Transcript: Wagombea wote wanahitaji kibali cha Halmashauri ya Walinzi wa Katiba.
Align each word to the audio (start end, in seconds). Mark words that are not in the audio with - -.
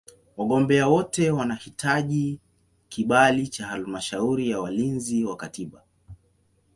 Wagombea 0.37 0.87
wote 0.87 1.31
wanahitaji 1.31 2.39
kibali 2.89 3.47
cha 3.47 3.67
Halmashauri 3.67 4.49
ya 4.49 4.59
Walinzi 4.59 5.25
wa 5.25 5.37
Katiba. 5.37 5.83